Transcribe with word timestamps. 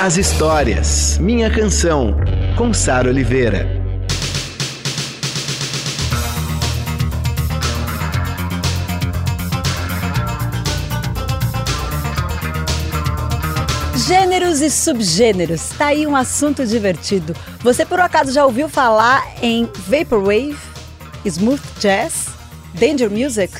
as 0.00 0.16
histórias. 0.16 1.18
Minha 1.18 1.50
canção, 1.50 2.14
com 2.56 2.72
Sara 2.72 3.08
Oliveira. 3.08 3.66
Gêneros 14.06 14.62
e 14.62 14.70
subgêneros, 14.70 15.70
tá 15.76 15.86
aí 15.86 16.06
um 16.06 16.14
assunto 16.14 16.64
divertido. 16.64 17.34
Você 17.60 17.84
por 17.84 17.98
um 17.98 18.02
acaso 18.02 18.32
já 18.32 18.46
ouviu 18.46 18.68
falar 18.68 19.26
em 19.42 19.68
Vaporwave, 19.88 20.56
Smooth 21.24 21.62
Jazz, 21.80 22.28
Danger 22.74 23.10
Music, 23.10 23.52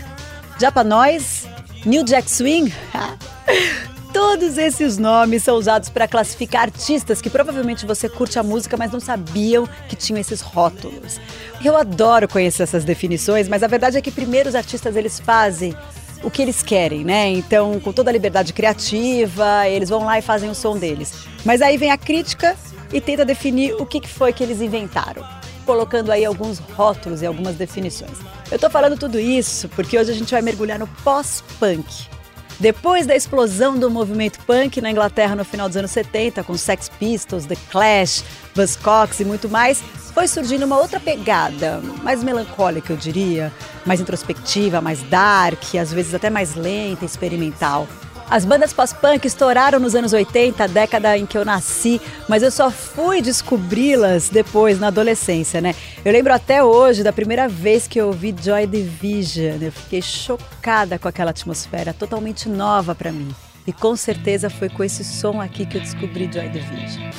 Japanoise, 0.59 1.48
New 1.84 2.05
Jack 2.05 2.30
Swing? 2.30 2.73
Todos 4.19 4.59
esses 4.59 4.99
nomes 4.99 5.45
são 5.45 5.57
usados 5.57 5.89
para 5.89 6.09
classificar 6.09 6.63
artistas 6.63 7.23
que 7.23 7.31
provavelmente 7.31 7.87
você 7.87 8.09
curte 8.09 8.37
a 8.37 8.43
música, 8.43 8.77
mas 8.77 8.91
não 8.91 8.99
sabiam 8.99 9.65
que 9.89 9.95
tinham 9.95 10.19
esses 10.19 10.41
rótulos. 10.41 11.21
Eu 11.65 11.77
adoro 11.77 12.27
conhecer 12.27 12.65
essas 12.65 12.83
definições, 12.83 13.47
mas 13.47 13.63
a 13.63 13.69
verdade 13.69 13.97
é 13.97 14.02
que 14.02 14.10
primeiro 14.10 14.49
os 14.49 14.57
artistas 14.57 14.97
eles 14.97 15.21
fazem 15.21 15.73
o 16.21 16.33
que 16.33 16.43
eles 16.43 16.65
querem, 16.65 17.05
né? 17.05 17.29
Então, 17.29 17.79
com 17.79 17.93
toda 17.93 18.10
a 18.10 18.13
liberdade 18.13 18.52
criativa, 18.52 19.69
eles 19.69 19.88
vão 19.88 20.05
lá 20.05 20.19
e 20.19 20.23
fazem 20.23 20.51
o 20.51 20.55
som 20.55 20.77
deles. 20.77 21.15
Mas 21.45 21.63
aí 21.63 21.77
vem 21.77 21.93
a 21.93 21.97
crítica 21.97 22.57
e 22.93 23.01
tenta 23.01 23.25
definir 23.25 23.75
o 23.75 23.87
que 23.87 24.05
foi 24.05 24.32
que 24.32 24.43
eles 24.43 24.60
inventaram, 24.60 25.25
colocando 25.65 26.10
aí 26.10 26.25
alguns 26.25 26.59
rótulos 26.59 27.23
e 27.23 27.27
algumas 27.27 27.55
definições. 27.55 28.19
Eu 28.51 28.59
tô 28.59 28.69
falando 28.69 28.99
tudo 28.99 29.21
isso 29.21 29.69
porque 29.69 29.97
hoje 29.97 30.10
a 30.10 30.15
gente 30.15 30.32
vai 30.32 30.43
mergulhar 30.43 30.77
no 30.77 30.88
pós-punk. 31.05 32.18
Depois 32.60 33.06
da 33.06 33.14
explosão 33.14 33.78
do 33.78 33.88
movimento 33.88 34.40
punk 34.45 34.80
na 34.80 34.90
Inglaterra 34.90 35.37
no 35.37 35.45
final 35.45 35.68
dos 35.68 35.76
anos 35.76 35.92
70, 35.92 36.42
com 36.42 36.56
Sex 36.56 36.88
Pistols, 36.88 37.46
The 37.46 37.56
Clash, 37.70 38.24
Buzzcocks 38.52 39.20
e 39.20 39.24
muito 39.24 39.48
mais, 39.48 39.80
foi 40.12 40.26
surgindo 40.26 40.64
uma 40.64 40.76
outra 40.76 40.98
pegada, 40.98 41.80
mais 42.02 42.24
melancólica, 42.24 42.92
eu 42.92 42.96
diria, 42.96 43.52
mais 43.86 44.01
introspectiva, 44.01 44.80
mais 44.80 45.01
dark, 45.04 45.76
às 45.80 45.92
vezes 45.92 46.12
até 46.12 46.29
mais 46.29 46.56
lenta, 46.56 47.04
experimental. 47.04 47.86
As 48.30 48.45
bandas 48.45 48.74
pós-punk 48.74 49.26
estouraram 49.26 49.80
nos 49.80 49.95
anos 49.95 50.12
80, 50.12 50.62
a 50.62 50.66
década 50.66 51.16
em 51.16 51.24
que 51.24 51.38
eu 51.38 51.46
nasci, 51.46 51.98
mas 52.29 52.43
eu 52.43 52.51
só 52.51 52.70
fui 52.70 53.23
descobri-las 53.23 54.29
depois, 54.29 54.79
na 54.79 54.88
adolescência, 54.88 55.62
né? 55.62 55.74
Eu 56.04 56.12
lembro 56.12 56.35
até 56.35 56.62
hoje 56.62 57.02
da 57.02 57.10
primeira 57.12 57.48
vez 57.48 57.88
que 57.88 57.98
eu 57.98 58.09
ouvi 58.09 58.35
Joy 58.38 58.66
Division. 58.66 59.62
Eu 59.62 59.73
fiquei 59.73 60.02
chocada 60.02 60.98
com 60.98 61.09
aquela 61.09 61.30
atmosfera, 61.30 61.95
totalmente 61.95 62.51
nova 62.51 62.95
para 62.95 63.10
mim. 63.10 63.35
E 63.66 63.73
com 63.73 63.96
certeza 63.96 64.50
foi 64.50 64.69
com 64.69 64.84
esse 64.84 65.04
som 65.04 65.41
aqui 65.41 65.65
que 65.65 65.78
eu 65.78 65.81
descobri 65.81 66.31
Joy 66.31 66.50
Division. 66.50 67.10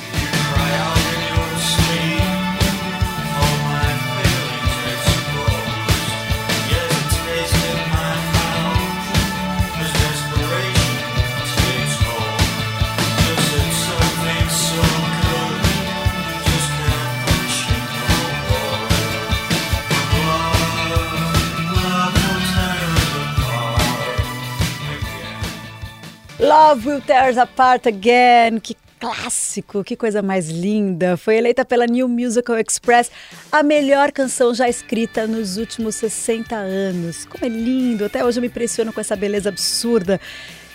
Love 26.40 26.88
Will 26.88 27.00
Tear 27.02 27.30
Us 27.30 27.36
Apart 27.36 27.86
Again. 27.86 28.60
Que 28.60 28.74
clássico, 28.98 29.84
que 29.84 29.94
coisa 29.94 30.22
mais 30.22 30.48
linda. 30.48 31.18
Foi 31.18 31.36
eleita 31.36 31.66
pela 31.66 31.86
New 31.86 32.08
Musical 32.08 32.58
Express 32.58 33.10
a 33.52 33.62
melhor 33.62 34.10
canção 34.10 34.54
já 34.54 34.66
escrita 34.66 35.26
nos 35.26 35.58
últimos 35.58 35.96
60 35.96 36.56
anos. 36.56 37.26
Como 37.26 37.44
é 37.44 37.48
lindo, 37.48 38.06
até 38.06 38.24
hoje 38.24 38.38
eu 38.38 38.42
me 38.42 38.48
impressiono 38.48 38.90
com 38.90 39.00
essa 39.00 39.14
beleza 39.14 39.50
absurda. 39.50 40.18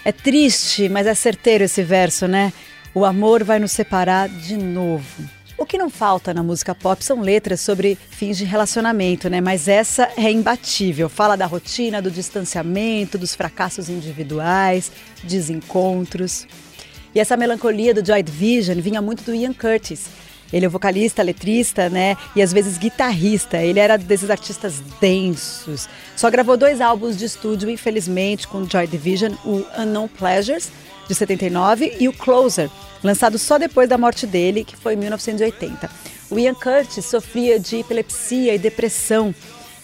É 0.03 0.11
triste, 0.11 0.87
mas 0.87 1.07
é 1.07 1.15
certeiro 1.15 1.63
esse 1.63 1.81
verso, 1.81 2.27
né? 2.27 2.53
O 2.93 3.03
amor 3.03 3.43
vai 3.43 3.57
nos 3.57 3.71
separar 3.71 4.29
de 4.29 4.55
novo. 4.55 5.34
O 5.57 5.66
que 5.66 5.77
não 5.77 5.89
falta 5.89 6.33
na 6.33 6.43
música 6.43 6.75
pop 6.75 7.01
são 7.01 7.21
letras 7.21 7.61
sobre 7.61 7.97
fins 8.09 8.38
de 8.38 8.43
relacionamento, 8.43 9.29
né? 9.29 9.39
Mas 9.39 9.69
essa 9.69 10.09
é 10.17 10.29
imbatível. 10.29 11.07
Fala 11.07 11.38
da 11.38 11.45
rotina, 11.45 12.01
do 12.01 12.11
distanciamento, 12.11 13.17
dos 13.17 13.33
fracassos 13.33 13.88
individuais, 13.88 14.91
desencontros. 15.23 16.45
E 17.13 17.21
essa 17.21 17.38
melancolia 17.38 17.93
do 17.93 18.05
Joy 18.05 18.21
Division 18.21 18.81
vinha 18.81 19.01
muito 19.01 19.23
do 19.23 19.33
Ian 19.33 19.53
Curtis. 19.53 20.09
Ele 20.51 20.66
é 20.66 20.69
vocalista, 20.69 21.23
letrista, 21.23 21.89
né? 21.89 22.17
E 22.35 22.41
às 22.41 22.51
vezes 22.51 22.77
guitarrista. 22.77 23.57
Ele 23.57 23.79
era 23.79 23.97
desses 23.97 24.29
artistas 24.29 24.81
densos. 24.99 25.87
Só 26.17 26.29
gravou 26.29 26.57
dois 26.57 26.81
álbuns 26.81 27.17
de 27.17 27.23
estúdio, 27.23 27.69
infelizmente, 27.69 28.45
com 28.45 28.69
Joy 28.69 28.87
Division: 28.87 29.33
o 29.45 29.66
Unknown 29.77 30.09
Pleasures, 30.09 30.69
de 31.07 31.16
79, 31.16 31.95
e 31.99 32.07
o 32.09 32.13
Closer, 32.13 32.69
lançado 33.05 33.38
só 33.38 33.57
depois 33.57 33.88
da 33.88 33.97
morte 33.97 34.25
dele, 34.25 34.63
que 34.63 34.75
foi 34.75 34.93
em 34.93 34.97
1980. 34.97 35.89
O 36.29 36.39
Ian 36.39 36.55
Curtis 36.55 37.05
sofria 37.05 37.59
de 37.59 37.77
epilepsia 37.77 38.55
e 38.55 38.59
depressão 38.59 39.33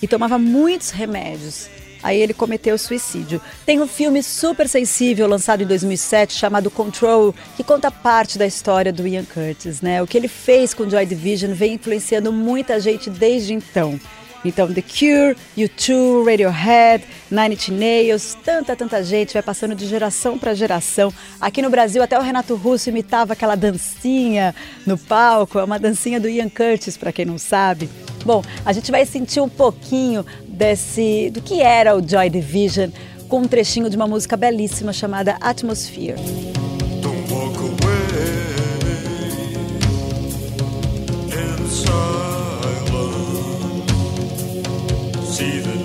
e 0.02 0.08
tomava 0.08 0.40
muitos 0.40 0.90
remédios. 0.90 1.70
Aí 2.04 2.20
ele 2.20 2.34
cometeu 2.34 2.76
suicídio. 2.80 3.40
Tem 3.64 3.80
um 3.80 3.88
filme 3.88 4.24
super 4.24 4.68
sensível 4.68 5.28
lançado 5.28 5.62
em 5.62 5.68
2007 5.68 6.34
chamado 6.34 6.72
Control, 6.72 7.34
que 7.56 7.64
conta 7.64 7.92
parte 7.92 8.40
da 8.40 8.48
história 8.48 8.92
do 8.92 9.08
Ian 9.08 9.24
Curtis, 9.24 9.82
né? 9.82 10.02
O 10.02 10.08
que 10.08 10.18
ele 10.18 10.28
fez 10.28 10.74
com 10.74 10.90
Joy 10.90 11.06
Division 11.06 11.54
vem 11.54 11.76
influenciando 11.76 12.34
muita 12.34 12.80
gente 12.80 13.08
desde 13.08 13.54
então. 13.54 14.00
Então, 14.44 14.72
The 14.74 14.82
Cure, 14.82 15.38
U2, 15.58 16.26
Radiohead, 16.26 17.04
Nine 17.30 17.56
Inch 17.56 17.70
Nails, 17.70 18.38
tanta, 18.44 18.76
tanta 18.76 19.04
gente 19.04 19.34
vai 19.34 19.42
passando 19.42 19.76
de 19.76 19.86
geração 19.88 20.38
para 20.38 20.54
geração. 20.54 21.14
Aqui 21.40 21.62
no 21.62 21.70
Brasil, 21.70 22.02
até 22.02 22.18
o 22.18 22.22
Renato 22.22 22.56
Russo 22.56 22.90
imitava 22.90 23.34
aquela 23.34 23.56
dancinha 23.56 24.56
no 24.86 24.98
palco, 24.98 25.60
é 25.60 25.64
uma 25.64 25.78
dancinha 25.78 26.20
do 26.20 26.28
Ian 26.28 26.50
Curtis, 26.50 26.98
para 26.98 27.12
quem 27.12 27.26
não 27.26 27.38
sabe. 27.38 27.90
Bom, 28.26 28.44
a 28.66 28.74
gente 28.74 28.92
vai 28.92 29.06
sentir 29.06 29.40
um 29.42 29.50
pouquinho 29.50 30.26
desse 30.48 31.30
do 31.32 31.42
que 31.42 31.62
era 31.62 31.96
o 31.96 32.08
Joy 32.08 32.30
Division 32.30 32.90
com 33.28 33.40
um 33.40 33.48
trechinho 33.48 33.90
de 33.90 33.96
uma 33.96 34.08
música 34.08 34.36
belíssima 34.36 34.92
chamada 34.92 35.38
Atmosphere. 35.40 36.61
see 45.42 45.60
the 45.60 45.81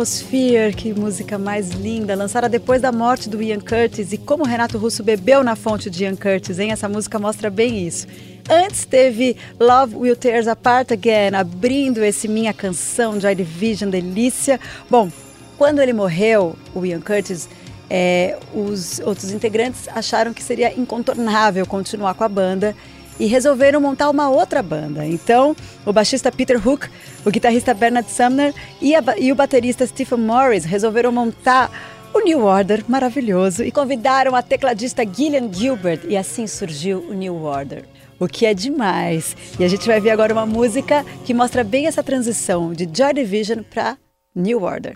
Atmosphere, 0.00 0.74
que 0.74 0.94
música 0.94 1.36
mais 1.36 1.72
linda, 1.72 2.14
lançada 2.14 2.48
depois 2.48 2.80
da 2.80 2.90
morte 2.90 3.28
do 3.28 3.42
Ian 3.42 3.60
Curtis 3.60 4.14
e 4.14 4.16
como 4.16 4.44
Renato 4.44 4.78
Russo 4.78 5.02
bebeu 5.02 5.44
na 5.44 5.54
fonte 5.54 5.90
de 5.90 6.04
Ian 6.04 6.16
Curtis, 6.16 6.58
hein? 6.58 6.72
Essa 6.72 6.88
música 6.88 7.18
mostra 7.18 7.50
bem 7.50 7.86
isso. 7.86 8.06
Antes 8.48 8.86
teve 8.86 9.36
Love 9.60 9.96
Will 9.96 10.16
Tear 10.16 10.40
Us 10.40 10.48
Apart 10.48 10.90
Again, 10.90 11.34
abrindo 11.34 12.02
esse 12.02 12.26
Minha 12.28 12.54
Canção, 12.54 13.20
Joy 13.20 13.34
Division, 13.34 13.90
delícia. 13.90 14.58
Bom, 14.88 15.10
quando 15.58 15.82
ele 15.82 15.92
morreu, 15.92 16.56
o 16.74 16.86
Ian 16.86 17.02
Curtis, 17.02 17.46
é, 17.90 18.38
os 18.54 19.00
outros 19.00 19.30
integrantes 19.30 19.86
acharam 19.88 20.32
que 20.32 20.42
seria 20.42 20.72
incontornável 20.80 21.66
continuar 21.66 22.14
com 22.14 22.24
a 22.24 22.28
banda 22.28 22.74
e 23.20 23.26
resolveram 23.26 23.80
montar 23.80 24.08
uma 24.10 24.30
outra 24.30 24.62
banda. 24.62 25.06
Então, 25.06 25.54
o 25.84 25.92
baixista 25.92 26.32
Peter 26.32 26.56
Hook, 26.66 26.88
o 27.24 27.30
guitarrista 27.30 27.74
Bernard 27.74 28.10
Sumner 28.10 28.54
e, 28.80 28.94
a, 28.96 29.04
e 29.18 29.30
o 29.30 29.34
baterista 29.36 29.86
Stephen 29.86 30.18
Morris 30.18 30.64
resolveram 30.64 31.12
montar 31.12 31.70
o 32.12 32.20
New 32.20 32.44
Order 32.44 32.82
maravilhoso 32.88 33.62
e 33.62 33.70
convidaram 33.70 34.34
a 34.34 34.42
tecladista 34.42 35.04
Gillian 35.04 35.52
Gilbert 35.52 36.00
e 36.08 36.16
assim 36.16 36.46
surgiu 36.46 37.06
o 37.08 37.12
New 37.12 37.44
Order. 37.44 37.84
O 38.18 38.26
que 38.26 38.44
é 38.44 38.52
demais. 38.52 39.36
E 39.58 39.64
a 39.64 39.68
gente 39.68 39.86
vai 39.86 40.00
ver 40.00 40.10
agora 40.10 40.32
uma 40.32 40.46
música 40.46 41.04
que 41.24 41.32
mostra 41.32 41.62
bem 41.62 41.86
essa 41.86 42.02
transição 42.02 42.72
de 42.72 42.88
Joy 42.92 43.14
Division 43.14 43.62
para 43.62 43.96
New 44.34 44.62
Order. 44.62 44.94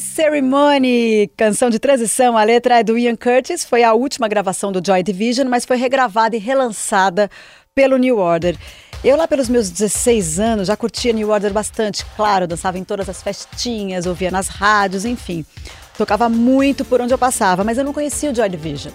Ceremony, 0.00 1.30
canção 1.36 1.68
de 1.70 1.78
transição. 1.78 2.36
A 2.36 2.44
letra 2.44 2.78
é 2.78 2.84
do 2.84 2.96
Ian 2.96 3.16
Curtis, 3.16 3.64
foi 3.64 3.82
a 3.82 3.94
última 3.94 4.28
gravação 4.28 4.70
do 4.70 4.84
Joy 4.84 5.02
Division, 5.02 5.48
mas 5.48 5.64
foi 5.64 5.76
regravada 5.76 6.36
e 6.36 6.38
relançada 6.38 7.30
pelo 7.74 7.96
New 7.96 8.18
Order. 8.18 8.56
Eu 9.02 9.16
lá 9.16 9.26
pelos 9.26 9.48
meus 9.48 9.68
16 9.70 10.38
anos 10.38 10.68
já 10.68 10.76
curtia 10.76 11.12
New 11.12 11.30
Order 11.30 11.52
bastante, 11.52 12.04
claro, 12.16 12.46
dançava 12.46 12.78
em 12.78 12.84
todas 12.84 13.08
as 13.08 13.22
festinhas, 13.22 14.06
ouvia 14.06 14.30
nas 14.30 14.48
rádios, 14.48 15.04
enfim. 15.04 15.44
Tocava 15.98 16.28
muito 16.28 16.84
por 16.84 17.00
onde 17.00 17.12
eu 17.12 17.18
passava, 17.18 17.64
mas 17.64 17.76
eu 17.76 17.84
não 17.84 17.92
conhecia 17.92 18.30
o 18.30 18.34
Joy 18.34 18.48
Division. 18.48 18.92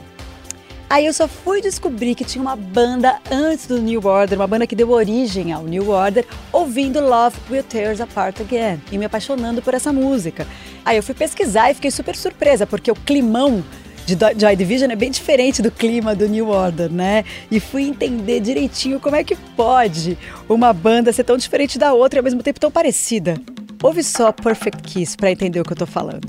Aí 0.91 1.05
eu 1.05 1.13
só 1.13 1.25
fui 1.25 1.61
descobrir 1.61 2.15
que 2.15 2.25
tinha 2.25 2.41
uma 2.41 2.53
banda 2.53 3.17
antes 3.31 3.65
do 3.65 3.81
New 3.81 4.05
Order, 4.05 4.38
uma 4.38 4.45
banda 4.45 4.67
que 4.67 4.75
deu 4.75 4.89
origem 4.89 5.53
ao 5.53 5.63
New 5.63 5.89
Order, 5.89 6.25
ouvindo 6.51 6.99
Love 6.99 7.38
Will 7.49 7.63
Tear 7.63 7.93
Us 7.93 8.01
Apart 8.01 8.41
Again 8.41 8.81
e 8.91 8.97
me 8.97 9.05
apaixonando 9.05 9.61
por 9.61 9.73
essa 9.73 9.93
música. 9.93 10.45
Aí 10.83 10.97
eu 10.97 11.01
fui 11.01 11.15
pesquisar 11.15 11.71
e 11.71 11.75
fiquei 11.75 11.91
super 11.91 12.13
surpresa, 12.13 12.67
porque 12.67 12.91
o 12.91 12.95
climão 12.95 13.63
de 14.05 14.17
Joy 14.38 14.53
Division 14.53 14.91
é 14.91 14.95
bem 14.97 15.09
diferente 15.09 15.61
do 15.61 15.71
clima 15.71 16.13
do 16.13 16.27
New 16.27 16.49
Order, 16.49 16.91
né? 16.91 17.23
E 17.49 17.61
fui 17.61 17.83
entender 17.83 18.41
direitinho 18.41 18.99
como 18.99 19.15
é 19.15 19.23
que 19.23 19.38
pode 19.38 20.17
uma 20.49 20.73
banda 20.73 21.13
ser 21.13 21.23
tão 21.23 21.38
diferente 21.38 21.79
da 21.79 21.93
outra 21.93 22.17
e 22.17 22.19
ao 22.19 22.23
mesmo 22.25 22.43
tempo 22.43 22.59
tão 22.59 22.69
parecida. 22.69 23.35
Ouve 23.81 24.03
só 24.03 24.33
Perfect 24.33 24.83
Kiss 24.83 25.15
para 25.15 25.31
entender 25.31 25.61
o 25.61 25.63
que 25.63 25.71
eu 25.71 25.77
tô 25.77 25.85
falando. 25.85 26.27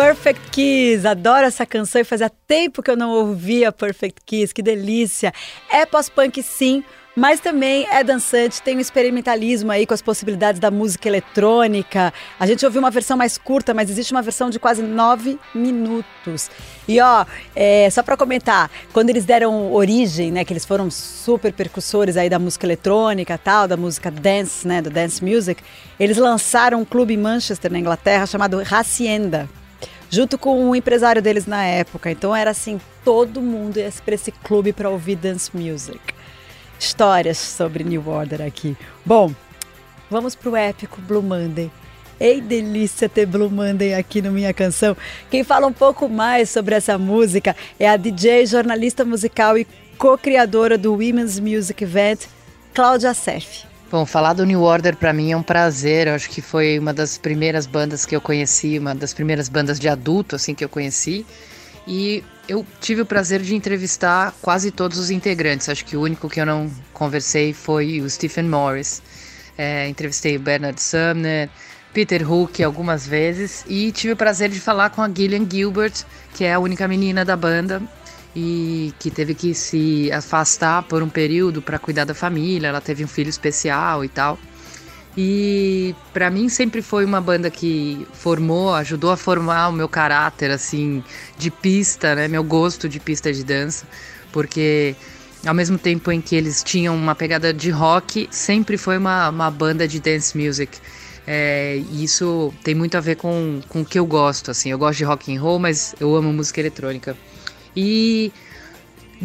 Perfect 0.00 0.50
Kiss, 0.50 1.06
adoro 1.06 1.44
essa 1.44 1.66
canção 1.66 2.00
e 2.00 2.04
fazia 2.04 2.30
tempo 2.48 2.82
que 2.82 2.90
eu 2.90 2.96
não 2.96 3.10
ouvia 3.10 3.70
Perfect 3.70 4.22
Kiss, 4.24 4.54
que 4.54 4.62
delícia. 4.62 5.30
É 5.70 5.84
pós-punk 5.84 6.42
sim, 6.42 6.82
mas 7.14 7.38
também 7.38 7.86
é 7.92 8.02
dançante, 8.02 8.62
tem 8.62 8.78
um 8.78 8.80
experimentalismo 8.80 9.70
aí 9.70 9.84
com 9.84 9.92
as 9.92 10.00
possibilidades 10.00 10.58
da 10.58 10.70
música 10.70 11.06
eletrônica. 11.06 12.14
A 12.38 12.46
gente 12.46 12.64
ouviu 12.64 12.80
uma 12.80 12.90
versão 12.90 13.14
mais 13.14 13.36
curta, 13.36 13.74
mas 13.74 13.90
existe 13.90 14.10
uma 14.12 14.22
versão 14.22 14.48
de 14.48 14.58
quase 14.58 14.80
nove 14.80 15.38
minutos. 15.54 16.50
E 16.88 16.98
ó, 16.98 17.26
é, 17.54 17.90
só 17.90 18.02
para 18.02 18.16
comentar, 18.16 18.70
quando 18.94 19.10
eles 19.10 19.26
deram 19.26 19.70
origem, 19.70 20.32
né, 20.32 20.46
que 20.46 20.52
eles 20.54 20.64
foram 20.64 20.90
super 20.90 21.52
percussores 21.52 22.16
aí 22.16 22.30
da 22.30 22.38
música 22.38 22.64
eletrônica, 22.64 23.36
tal, 23.36 23.68
da 23.68 23.76
música 23.76 24.10
dance, 24.10 24.66
né, 24.66 24.80
do 24.80 24.88
dance 24.88 25.22
music, 25.22 25.62
eles 25.98 26.16
lançaram 26.16 26.80
um 26.80 26.86
clube 26.86 27.12
em 27.12 27.18
Manchester, 27.18 27.70
na 27.70 27.78
Inglaterra, 27.78 28.24
chamado 28.24 28.62
Hacienda 28.62 29.46
junto 30.10 30.36
com 30.36 30.68
o 30.68 30.76
empresário 30.76 31.22
deles 31.22 31.46
na 31.46 31.64
época. 31.64 32.10
Então 32.10 32.34
era 32.34 32.50
assim, 32.50 32.80
todo 33.04 33.40
mundo 33.40 33.78
ia 33.78 33.90
para 34.04 34.14
esse 34.14 34.32
clube 34.32 34.72
para 34.72 34.90
ouvir 34.90 35.16
dance 35.16 35.50
music. 35.56 36.00
Histórias 36.78 37.38
sobre 37.38 37.84
New 37.84 38.06
Order 38.08 38.42
aqui. 38.42 38.76
Bom, 39.04 39.32
vamos 40.10 40.34
pro 40.34 40.56
épico 40.56 41.00
Blue 41.00 41.22
Monday. 41.22 41.70
Ei, 42.18 42.40
delícia 42.40 43.08
ter 43.08 43.24
Blue 43.24 43.50
Monday 43.50 43.94
aqui 43.94 44.20
no 44.20 44.30
Minha 44.30 44.52
Canção. 44.52 44.94
Quem 45.30 45.42
fala 45.42 45.66
um 45.66 45.72
pouco 45.72 46.08
mais 46.08 46.50
sobre 46.50 46.74
essa 46.74 46.98
música 46.98 47.56
é 47.78 47.88
a 47.88 47.96
DJ, 47.96 48.44
jornalista 48.44 49.06
musical 49.06 49.56
e 49.56 49.66
co-criadora 49.96 50.76
do 50.76 50.92
Women's 50.92 51.38
Music 51.38 51.82
Event, 51.82 52.26
Cláudia 52.74 53.14
Seff. 53.14 53.64
Bom, 53.90 54.06
falar 54.06 54.34
do 54.34 54.46
New 54.46 54.62
Order 54.62 54.94
para 54.94 55.12
mim 55.12 55.32
é 55.32 55.36
um 55.36 55.42
prazer. 55.42 56.06
Eu 56.06 56.14
acho 56.14 56.30
que 56.30 56.40
foi 56.40 56.78
uma 56.78 56.94
das 56.94 57.18
primeiras 57.18 57.66
bandas 57.66 58.06
que 58.06 58.14
eu 58.14 58.20
conheci, 58.20 58.78
uma 58.78 58.94
das 58.94 59.12
primeiras 59.12 59.48
bandas 59.48 59.80
de 59.80 59.88
adulto 59.88 60.36
assim 60.36 60.54
que 60.54 60.64
eu 60.64 60.68
conheci. 60.68 61.26
E 61.88 62.22
eu 62.48 62.64
tive 62.80 63.00
o 63.00 63.06
prazer 63.06 63.42
de 63.42 63.52
entrevistar 63.52 64.32
quase 64.40 64.70
todos 64.70 64.96
os 64.96 65.10
integrantes. 65.10 65.68
Acho 65.68 65.84
que 65.84 65.96
o 65.96 66.02
único 66.02 66.28
que 66.28 66.40
eu 66.40 66.46
não 66.46 66.70
conversei 66.92 67.52
foi 67.52 68.00
o 68.00 68.08
Stephen 68.08 68.44
Morris. 68.44 69.02
É, 69.58 69.88
entrevistei 69.88 70.36
o 70.36 70.40
Bernard 70.40 70.80
Sumner, 70.80 71.50
Peter 71.92 72.30
Hook 72.30 72.62
algumas 72.62 73.04
vezes 73.04 73.64
e 73.68 73.90
tive 73.90 74.12
o 74.12 74.16
prazer 74.16 74.50
de 74.50 74.60
falar 74.60 74.90
com 74.90 75.02
a 75.02 75.10
Gillian 75.12 75.44
Gilbert, 75.50 76.04
que 76.34 76.44
é 76.44 76.54
a 76.54 76.60
única 76.60 76.86
menina 76.86 77.24
da 77.24 77.36
banda 77.36 77.82
e 78.34 78.92
que 78.98 79.10
teve 79.10 79.34
que 79.34 79.54
se 79.54 80.10
afastar 80.12 80.82
por 80.84 81.02
um 81.02 81.08
período 81.08 81.60
para 81.60 81.78
cuidar 81.78 82.04
da 82.04 82.14
família. 82.14 82.68
Ela 82.68 82.80
teve 82.80 83.04
um 83.04 83.08
filho 83.08 83.28
especial 83.28 84.04
e 84.04 84.08
tal. 84.08 84.38
E 85.16 85.94
para 86.12 86.30
mim 86.30 86.48
sempre 86.48 86.82
foi 86.82 87.04
uma 87.04 87.20
banda 87.20 87.50
que 87.50 88.06
formou, 88.12 88.72
ajudou 88.74 89.10
a 89.10 89.16
formar 89.16 89.68
o 89.68 89.72
meu 89.72 89.88
caráter 89.88 90.50
assim 90.50 91.02
de 91.36 91.50
pista, 91.50 92.14
né, 92.14 92.28
meu 92.28 92.44
gosto 92.44 92.88
de 92.88 93.00
pista 93.00 93.32
de 93.32 93.42
dança, 93.42 93.86
porque 94.30 94.94
ao 95.44 95.52
mesmo 95.52 95.76
tempo 95.78 96.12
em 96.12 96.20
que 96.20 96.36
eles 96.36 96.62
tinham 96.62 96.94
uma 96.94 97.14
pegada 97.14 97.52
de 97.52 97.70
rock, 97.70 98.28
sempre 98.30 98.76
foi 98.76 98.98
uma, 98.98 99.30
uma 99.30 99.50
banda 99.50 99.88
de 99.88 99.98
dance 99.98 100.36
music. 100.38 100.78
É, 101.26 101.82
e 101.90 102.04
isso 102.04 102.52
tem 102.62 102.74
muito 102.74 102.96
a 102.96 103.00
ver 103.00 103.16
com, 103.16 103.60
com 103.68 103.82
o 103.82 103.84
que 103.84 103.98
eu 103.98 104.06
gosto, 104.06 104.50
assim. 104.50 104.70
Eu 104.70 104.78
gosto 104.78 104.98
de 104.98 105.04
rock 105.04 105.34
and 105.34 105.40
roll, 105.40 105.58
mas 105.58 105.94
eu 106.00 106.14
amo 106.14 106.32
música 106.32 106.60
eletrônica. 106.60 107.16
E 107.76 108.32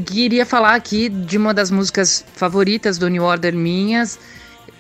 queria 0.06 0.46
falar 0.46 0.76
aqui 0.76 1.10
de 1.10 1.38
uma 1.38 1.54
das 1.54 1.72
músicas 1.72 2.26
favoritas 2.36 2.98
do 2.98 3.10
New 3.10 3.24
Order 3.24 3.56
minhas, 3.56 4.20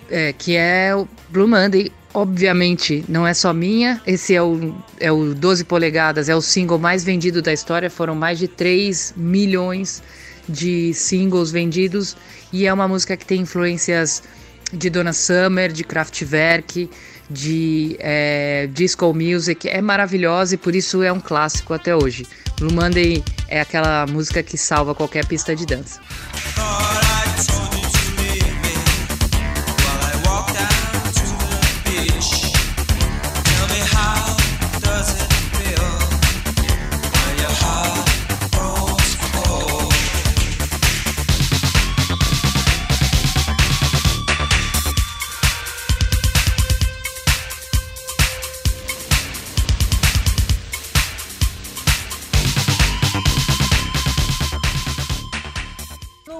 é, 0.09 0.33
que 0.33 0.55
é 0.55 0.95
o 0.95 1.07
Blue 1.29 1.47
Monday. 1.47 1.91
Obviamente, 2.13 3.03
não 3.09 3.27
é 3.27 3.33
só 3.33 3.53
minha, 3.53 4.01
esse 4.07 4.33
é 4.33 4.41
o, 4.41 4.73
é 5.01 5.11
o 5.11 5.33
12 5.33 5.65
polegadas, 5.65 6.29
é 6.29 6.35
o 6.35 6.41
single 6.41 6.79
mais 6.79 7.03
vendido 7.03 7.41
da 7.41 7.51
história, 7.51 7.89
foram 7.89 8.15
mais 8.15 8.39
de 8.39 8.47
3 8.47 9.13
milhões 9.17 10.01
de 10.47 10.93
singles 10.93 11.51
vendidos 11.51 12.15
e 12.53 12.65
é 12.65 12.73
uma 12.73 12.87
música 12.87 13.17
que 13.17 13.25
tem 13.25 13.41
influências 13.41 14.23
de 14.71 14.89
Donna 14.89 15.13
Summer, 15.13 15.71
de 15.71 15.83
Kraftwerk, 15.83 16.89
de 17.29 17.95
é, 17.99 18.67
disco 18.71 19.13
music, 19.13 19.67
é 19.67 19.81
maravilhosa 19.81 20.55
e 20.55 20.57
por 20.57 20.75
isso 20.75 21.01
é 21.01 21.11
um 21.11 21.19
clássico 21.19 21.73
até 21.73 21.95
hoje. 21.95 22.27
Blue 22.59 22.73
Monday 22.73 23.23
é 23.47 23.61
aquela 23.61 24.05
música 24.07 24.41
que 24.41 24.57
salva 24.57 24.95
qualquer 24.95 25.25
pista 25.25 25.55
de 25.55 25.65
dança. 25.65 25.99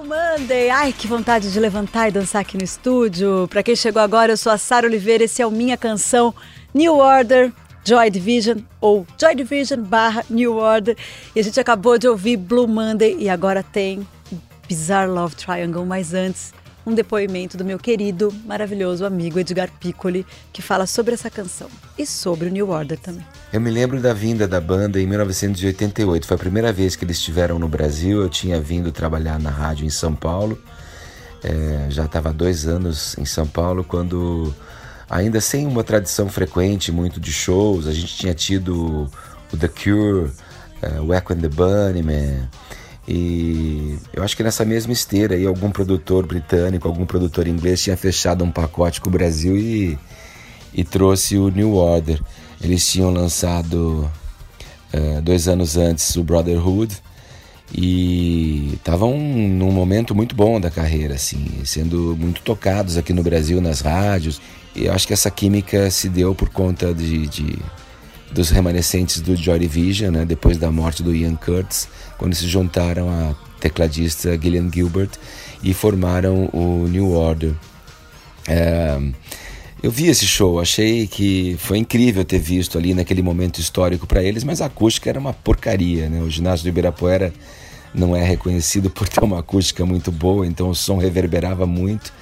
Monday. 0.06 0.70
Ai, 0.70 0.92
que 0.92 1.06
vontade 1.06 1.52
de 1.52 1.58
levantar 1.58 2.08
e 2.08 2.12
dançar 2.12 2.40
aqui 2.40 2.56
no 2.56 2.62
estúdio. 2.62 3.48
Para 3.48 3.62
quem 3.62 3.74
chegou 3.74 4.00
agora, 4.00 4.32
eu 4.32 4.36
sou 4.36 4.52
a 4.52 4.58
Sara 4.58 4.86
Oliveira, 4.86 5.24
esse 5.24 5.42
é 5.42 5.46
o 5.46 5.50
Minha 5.50 5.76
Canção 5.76 6.32
New 6.72 6.96
Order 6.96 7.52
Joy 7.84 8.10
Division 8.10 8.58
ou 8.80 9.06
Joy 9.20 9.34
Division 9.34 9.80
barra 9.80 10.24
New 10.30 10.56
Order. 10.56 10.96
E 11.34 11.40
a 11.40 11.42
gente 11.42 11.58
acabou 11.58 11.98
de 11.98 12.08
ouvir 12.08 12.36
Blue 12.36 12.68
Monday 12.68 13.16
e 13.18 13.28
agora 13.28 13.62
tem 13.62 14.06
Bizarre 14.68 15.10
Love 15.10 15.34
Triangle, 15.34 15.84
mas 15.84 16.14
antes 16.14 16.52
um 16.86 16.94
depoimento 16.94 17.56
do 17.56 17.64
meu 17.64 17.78
querido, 17.78 18.32
maravilhoso 18.44 19.04
amigo 19.04 19.40
Edgar 19.40 19.68
Piccoli, 19.80 20.24
que 20.52 20.62
fala 20.62 20.86
sobre 20.86 21.14
essa 21.14 21.28
canção 21.28 21.68
e 21.98 22.06
sobre 22.06 22.48
o 22.48 22.50
New 22.50 22.70
Order 22.70 22.96
também. 22.96 23.26
Eu 23.52 23.60
me 23.60 23.70
lembro 23.70 24.00
da 24.00 24.14
vinda 24.14 24.46
da 24.46 24.60
banda 24.60 25.00
em 25.00 25.06
1988. 25.06 26.26
Foi 26.26 26.36
a 26.36 26.38
primeira 26.38 26.72
vez 26.72 26.94
que 26.94 27.04
eles 27.04 27.16
estiveram 27.16 27.58
no 27.58 27.68
Brasil. 27.68 28.22
Eu 28.22 28.28
tinha 28.28 28.60
vindo 28.60 28.92
trabalhar 28.92 29.40
na 29.40 29.50
rádio 29.50 29.84
em 29.84 29.90
São 29.90 30.14
Paulo. 30.14 30.56
É, 31.42 31.86
já 31.90 32.04
estava 32.04 32.32
dois 32.32 32.66
anos 32.66 33.16
em 33.18 33.24
São 33.24 33.46
Paulo 33.46 33.82
quando, 33.82 34.54
ainda 35.10 35.40
sem 35.40 35.66
uma 35.66 35.82
tradição 35.82 36.28
frequente 36.28 36.92
muito 36.92 37.20
de 37.20 37.32
shows, 37.32 37.86
a 37.86 37.92
gente 37.92 38.16
tinha 38.16 38.34
tido 38.34 39.10
o 39.52 39.56
The 39.56 39.68
Cure, 39.68 40.30
uh, 40.82 41.02
o 41.04 41.14
Echo 41.14 41.32
and 41.32 41.40
the 41.40 41.48
Bunnymen, 41.48 42.48
e 43.08 43.98
eu 44.12 44.22
acho 44.22 44.36
que 44.36 44.42
nessa 44.42 44.64
mesma 44.64 44.92
esteira 44.92 45.34
aí 45.36 45.46
algum 45.46 45.70
produtor 45.70 46.26
britânico, 46.26 46.88
algum 46.88 47.06
produtor 47.06 47.46
inglês 47.46 47.82
tinha 47.82 47.96
fechado 47.96 48.44
um 48.44 48.50
pacote 48.50 49.00
com 49.00 49.08
o 49.08 49.12
Brasil 49.12 49.56
e, 49.56 49.96
e 50.74 50.82
trouxe 50.82 51.38
o 51.38 51.48
New 51.48 51.74
Order. 51.74 52.20
Eles 52.60 52.84
tinham 52.86 53.10
lançado 53.10 54.10
uh, 54.92 55.22
dois 55.22 55.46
anos 55.46 55.76
antes 55.76 56.16
o 56.16 56.24
Brotherhood 56.24 56.96
e 57.72 58.72
estavam 58.74 59.16
num 59.18 59.70
momento 59.70 60.14
muito 60.14 60.34
bom 60.34 60.60
da 60.60 60.70
carreira, 60.70 61.14
assim, 61.14 61.46
sendo 61.64 62.16
muito 62.18 62.40
tocados 62.42 62.96
aqui 62.96 63.12
no 63.12 63.22
Brasil 63.22 63.60
nas 63.60 63.80
rádios. 63.80 64.40
E 64.74 64.86
eu 64.86 64.92
acho 64.92 65.06
que 65.06 65.12
essa 65.12 65.30
química 65.30 65.90
se 65.90 66.08
deu 66.08 66.34
por 66.34 66.48
conta 66.48 66.92
de, 66.92 67.26
de 67.28 67.58
dos 68.32 68.50
remanescentes 68.50 69.20
do 69.20 69.36
Joy 69.36 69.58
Division, 69.58 70.12
né, 70.12 70.24
depois 70.24 70.56
da 70.56 70.70
morte 70.70 71.02
do 71.02 71.14
Ian 71.14 71.36
Curtis 71.36 71.88
quando 72.18 72.34
se 72.34 72.46
juntaram 72.46 73.08
a 73.08 73.34
tecladista 73.60 74.38
Gillian 74.40 74.70
Gilbert 74.72 75.10
e 75.62 75.72
formaram 75.72 76.48
o 76.52 76.86
New 76.88 77.12
Order. 77.12 77.54
É, 78.48 78.98
eu 79.82 79.90
vi 79.90 80.06
esse 80.06 80.26
show, 80.26 80.58
achei 80.60 81.06
que 81.06 81.56
foi 81.58 81.78
incrível 81.78 82.24
ter 82.24 82.38
visto 82.38 82.78
ali 82.78 82.94
naquele 82.94 83.22
momento 83.22 83.60
histórico 83.60 84.06
para 84.06 84.22
eles, 84.22 84.44
mas 84.44 84.60
a 84.60 84.66
acústica 84.66 85.10
era 85.10 85.18
uma 85.18 85.32
porcaria, 85.32 86.08
né? 86.08 86.22
O 86.22 86.30
ginásio 86.30 86.64
do 86.64 86.68
Ibirapuera 86.68 87.32
não 87.94 88.16
é 88.16 88.22
reconhecido 88.22 88.88
por 88.90 89.08
ter 89.08 89.22
uma 89.22 89.40
acústica 89.40 89.84
muito 89.84 90.10
boa, 90.10 90.46
então 90.46 90.70
o 90.70 90.74
som 90.74 90.96
reverberava 90.96 91.66
muito. 91.66 92.12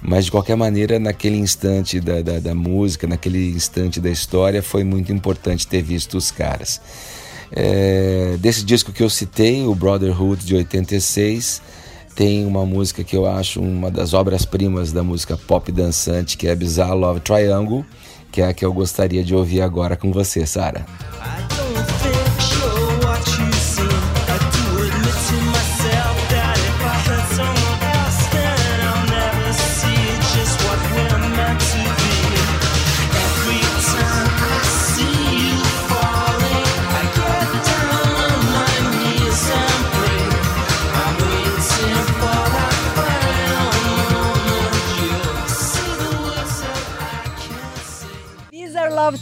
Mas 0.00 0.26
de 0.26 0.30
qualquer 0.30 0.56
maneira, 0.56 0.98
naquele 0.98 1.36
instante 1.36 2.00
da, 2.00 2.22
da, 2.22 2.38
da 2.38 2.54
música, 2.54 3.06
naquele 3.06 3.50
instante 3.50 4.00
da 4.00 4.08
história, 4.08 4.62
foi 4.62 4.84
muito 4.84 5.12
importante 5.12 5.66
ter 5.66 5.82
visto 5.82 6.16
os 6.16 6.30
caras. 6.30 6.80
É, 7.50 8.36
desse 8.38 8.64
disco 8.64 8.92
que 8.92 9.02
eu 9.02 9.10
citei, 9.10 9.66
o 9.66 9.74
Brotherhood 9.74 10.44
de 10.44 10.54
86, 10.54 11.62
tem 12.14 12.46
uma 12.46 12.64
música 12.66 13.02
que 13.02 13.16
eu 13.16 13.26
acho 13.26 13.60
uma 13.60 13.90
das 13.90 14.12
obras-primas 14.12 14.92
da 14.92 15.02
música 15.02 15.36
pop 15.36 15.70
dançante, 15.72 16.36
que 16.36 16.46
é 16.46 16.54
Bizarre 16.54 16.94
Love 16.94 17.20
Triangle, 17.20 17.84
que 18.30 18.40
é 18.40 18.48
a 18.48 18.52
que 18.52 18.64
eu 18.64 18.72
gostaria 18.72 19.24
de 19.24 19.34
ouvir 19.34 19.62
agora 19.62 19.96
com 19.96 20.12
você, 20.12 20.44
Sara. 20.46 20.84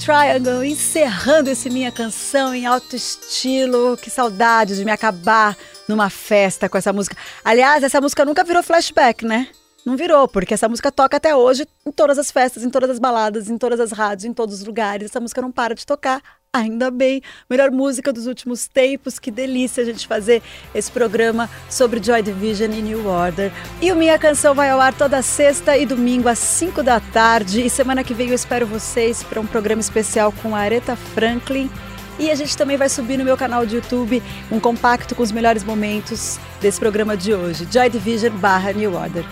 Triangle, 0.07 0.65
encerrando 0.65 1.51
esse 1.51 1.69
minha 1.69 1.91
canção 1.91 2.55
em 2.55 2.65
alto 2.65 2.95
estilo. 2.95 3.97
Que 3.97 4.09
saudade 4.09 4.77
de 4.77 4.85
me 4.85 4.93
acabar 4.93 5.57
numa 5.89 6.09
festa 6.09 6.69
com 6.69 6.79
essa 6.79 6.93
música. 6.93 7.17
Aliás, 7.45 7.83
essa 7.83 8.01
música 8.01 8.25
nunca 8.25 8.45
virou 8.45 8.63
flashback, 8.63 9.27
né? 9.27 9.49
Não 9.85 9.97
virou, 9.97 10.29
porque 10.29 10.55
essa 10.55 10.69
música 10.69 10.93
toca 10.93 11.17
até 11.17 11.35
hoje 11.35 11.67
em 11.85 11.91
todas 11.91 12.21
as 12.21 12.31
festas, 12.31 12.63
em 12.63 12.71
todas 12.71 12.89
as 12.89 13.01
baladas, 13.01 13.51
em 13.51 13.59
todas 13.59 13.81
as 13.81 13.91
rádios, 13.91 14.25
em 14.25 14.33
todos 14.33 14.61
os 14.61 14.65
lugares. 14.65 15.11
Essa 15.11 15.19
música 15.19 15.43
não 15.43 15.51
para 15.51 15.75
de 15.75 15.85
tocar 15.85 16.23
Ainda 16.57 16.91
bem, 16.91 17.23
melhor 17.51 17.71
música 17.71 18.13
dos 18.13 18.27
últimos 18.27 18.67
tempos. 18.67 19.19
Que 19.19 19.31
delícia 19.31 19.83
a 19.83 19.87
gente 19.87 20.07
fazer 20.07 20.43
esse 20.75 20.91
programa 20.91 21.51
sobre 21.69 22.03
Joy 22.03 22.23
Division 22.23 22.73
e 22.73 22.81
New 22.81 23.07
Order. 23.07 23.53
E 23.81 23.93
o 23.93 23.97
Minha 23.97 24.19
Canção 24.19 24.55
vai 24.55 24.71
ao 24.71 24.81
ar 24.81 24.95
toda 24.95 25.21
sexta 25.21 25.77
e 25.77 25.85
domingo 25.85 26.29
às 26.29 26.39
5 26.39 26.83
da 26.83 26.99
tarde. 26.99 27.61
E 27.61 27.69
semana 27.69 28.03
que 28.03 28.15
vem 28.15 28.29
eu 28.29 28.35
espero 28.35 28.67
vocês 28.67 29.23
para 29.23 29.41
um 29.41 29.47
programa 29.47 29.81
especial 29.81 30.33
com 30.43 30.57
a 30.57 30.61
Aretha 30.61 30.97
Franklin. 30.97 31.71
E 32.19 32.31
a 32.31 32.35
gente 32.35 32.57
também 32.57 32.79
vai 32.79 32.89
subir 32.89 33.19
no 33.19 33.25
meu 33.25 33.37
canal 33.37 33.67
de 33.67 33.77
YouTube 33.77 34.23
um 34.51 34.59
compacto 34.59 35.15
com 35.15 35.23
os 35.23 35.31
melhores 35.31 35.63
momentos 35.63 36.39
desse 36.61 36.81
programa 36.81 37.17
de 37.17 37.35
hoje. 37.35 37.69
Joy 37.71 37.91
Division 37.91 38.33
barra 38.33 38.73
New 38.73 38.95
Order. 38.95 39.25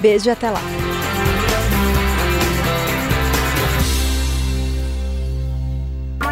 Beijo 0.00 0.28
e 0.28 0.30
até 0.30 0.50
lá. 0.50 0.89